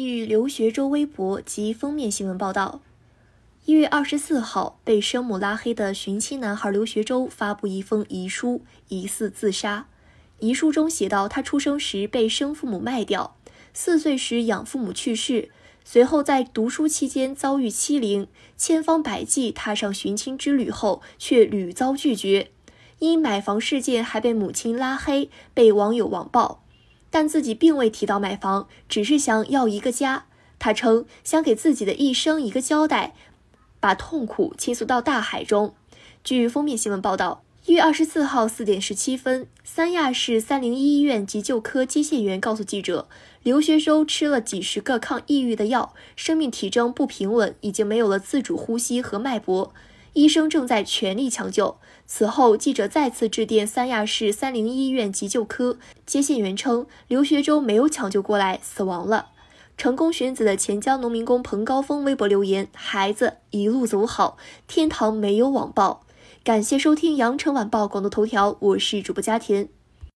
[0.00, 2.80] 据刘学周微博及封面新闻报道，
[3.64, 9.88] 一月二十四号，被生母拉黑的寻亲男孩刘学周发布一封遗书，疑似自杀。
[10.38, 13.36] 遗书中写道，他出生时被生父母卖掉，
[13.74, 15.50] 四岁时养父母去世，
[15.84, 22.52] 随后在读书期间遭遇欺凌，千方百计踏上寻亲之旅后，却屡遭拒绝。
[23.00, 26.62] 因买房事件还被母亲拉黑，被网友网暴。
[27.10, 30.26] 但自己并未提到买房，只是想要一个家。
[30.58, 33.14] 他称想给自己的一生一个交代，
[33.78, 35.74] 把痛苦倾诉到大海中。
[36.24, 43.08] 据封面新闻报道，一月二十四号四点十七分，三亚市三零一医院急救科接线员告诉记者，
[43.44, 49.72] 刘学周吃了几十个抗抑郁的药，生命体征不平稳，已经没有了自主呼吸和脉搏。
[50.18, 51.76] 医生正在全力抢救。
[52.04, 59.28] 此后，记者再次致电三亚市三零医院急救科，接线员称刘学周没有抢救过来，死亡了。
[59.76, 66.04] 成功寻子的钱江农民工彭高峰微博留言：“孩子一路走好，天堂没有网暴。”
[66.42, 69.68] 感谢收听羊城晚报广东头条，我是主播佳田。